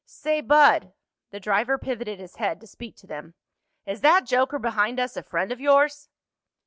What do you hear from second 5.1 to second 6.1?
a friend of yours?"